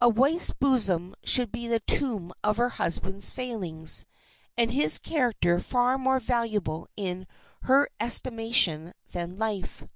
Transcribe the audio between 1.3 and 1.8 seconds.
be the